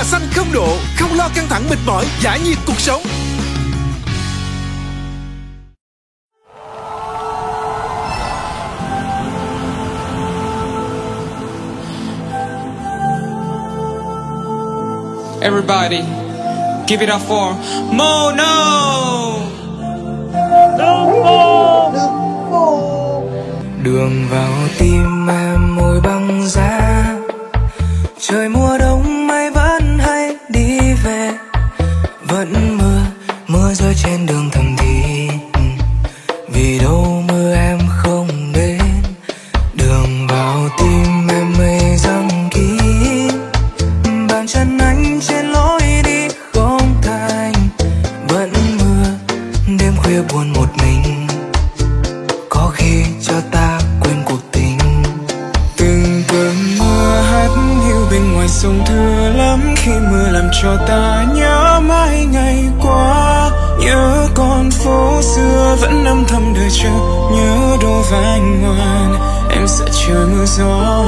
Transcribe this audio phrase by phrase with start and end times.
[0.00, 3.02] trà xanh không độ, không lo căng thẳng mệt mỏi, giải nhiệt cuộc sống.
[15.42, 16.02] Everybody,
[16.88, 17.54] give it up for
[17.92, 19.39] Mono!
[33.80, 35.28] Rơi trên đường thầm thì
[36.48, 38.80] vì đâu mưa em không đến?
[39.74, 43.28] Đường vào tim em mây răng kín
[44.28, 47.52] bàn chân anh trên lối đi không thành.
[48.28, 49.34] Vẫn mưa,
[49.78, 51.26] đêm khuya buồn một mình.
[52.48, 54.78] Có khi cho ta quên cuộc tình.
[55.76, 57.48] Từng cơn mưa hát
[57.86, 59.74] hiu bên ngoài sông thưa lắm.
[59.76, 62.59] Khi mưa làm cho ta nhớ mãi ngày
[66.70, 66.92] âm
[67.32, 69.14] nhớ đôi vai ngoan.
[69.50, 71.04] Em sợ trời mưa gió.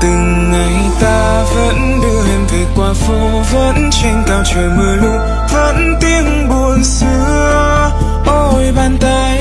[0.00, 5.18] Từng ngày ta vẫn đưa em về qua phố, vẫn trên cao trời mưa lũ,
[5.52, 7.90] vẫn tiếng buồn xưa.
[8.26, 9.38] Ôi bàn tay,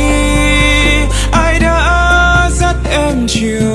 [1.32, 3.71] ai đã dắt em chiều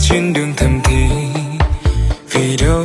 [0.00, 1.06] trên đường thầm thì
[2.30, 2.84] vì đâu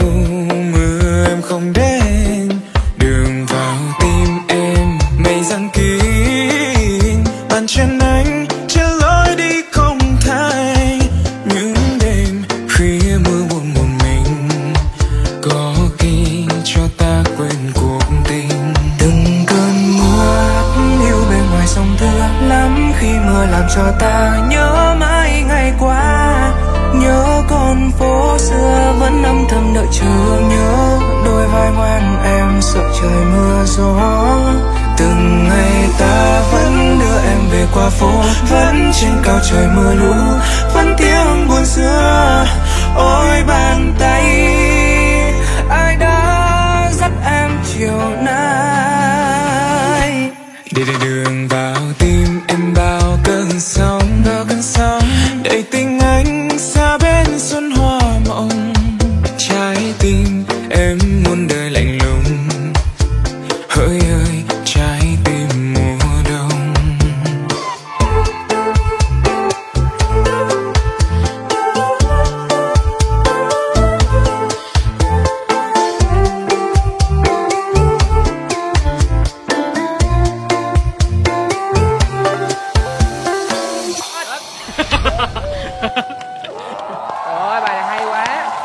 [0.73, 2.49] mưa em không đến,
[2.97, 7.23] đường vào tim em mây giăng kín.
[7.49, 10.99] Bàn chân anh chưa lối đi không thay,
[11.45, 12.43] những đêm
[12.75, 14.49] khuya mưa buồn một mình.
[15.41, 18.73] Có khi cho ta quên cuộc tình.
[18.99, 20.63] Từng cơn mưa
[21.05, 24.60] yêu bên ngoài sông thưa lắm khi mưa làm cho ta nhớ
[28.41, 30.99] xưa vẫn âm thầm đợi chờ nhớ.
[31.25, 33.95] Đôi vai ngoan em sợ trời mưa gió.
[34.97, 38.11] Từng ngày ta vẫn đưa em về qua phố.
[38.49, 40.13] Vẫn trên cao trời mưa lũ.
[40.73, 42.45] Vẫn tiếng buồn xưa.
[42.95, 44.23] Ôi bàn tay,
[45.69, 49.51] ai đã dắt em chiều nay?
[50.71, 54.90] Để để đường vào tim em bao cơn sóng, bao cơn sóng.
[60.81, 61.60] Em muốn đời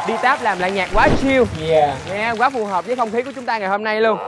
[0.06, 1.94] Đi táp làm lại nhạc quá chill Yeah.
[2.10, 4.18] Nghe quá phù hợp với không khí của chúng ta ngày hôm nay luôn